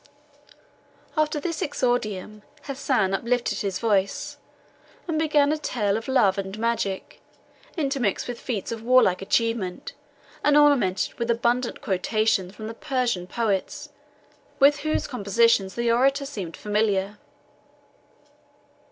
After 1.15 1.39
this 1.39 1.61
exordium, 1.61 2.41
Hassan 2.63 3.13
uplifted 3.13 3.59
his 3.59 3.77
voice, 3.77 4.37
and 5.07 5.19
began 5.19 5.51
a 5.51 5.59
tale 5.59 5.95
of 5.95 6.07
love 6.07 6.39
and 6.39 6.57
magic, 6.57 7.21
intermixed 7.77 8.27
with 8.27 8.39
feats 8.39 8.71
of 8.71 8.81
warlike 8.81 9.21
achievement, 9.21 9.93
and 10.43 10.57
ornamented 10.57 11.13
with 11.19 11.29
abundant 11.29 11.81
quotations 11.81 12.55
from 12.55 12.65
the 12.65 12.73
Persian 12.73 13.27
poets, 13.27 13.89
with 14.57 14.77
whose 14.79 15.05
compositions 15.05 15.75
the 15.75 15.91
orator 15.91 16.25
seemed 16.25 16.57
familiar. 16.57 17.19